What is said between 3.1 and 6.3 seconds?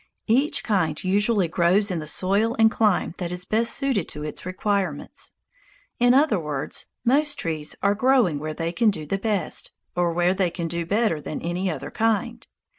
that is best suited to its requirements; in